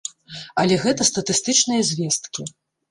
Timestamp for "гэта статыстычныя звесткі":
0.87-2.53